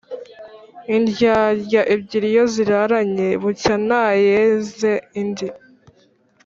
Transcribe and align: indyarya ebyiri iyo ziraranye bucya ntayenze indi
indyarya 0.95 1.81
ebyiri 1.93 2.27
iyo 2.33 2.43
ziraranye 2.53 3.27
bucya 3.41 3.75
ntayenze 3.85 4.91
indi 5.21 5.47